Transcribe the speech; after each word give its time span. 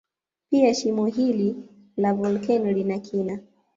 Pia 0.49 0.73
shimo 0.73 1.05
hili 1.05 1.55
la 1.97 2.13
volkeno 2.13 2.71
lina 2.71 2.99
kina 2.99 3.39